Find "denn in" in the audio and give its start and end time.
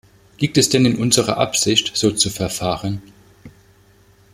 0.69-0.97